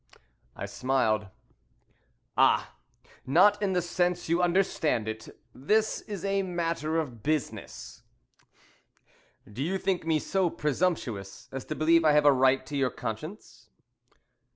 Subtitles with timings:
[0.55, 1.27] I smiled.
[2.35, 2.75] "Ah,
[3.27, 8.01] not in the sense you understand it this is a matter of business."
[9.47, 12.89] "Do you think me so presumptuous as to believe I have a right to your
[12.89, 13.69] conscience?"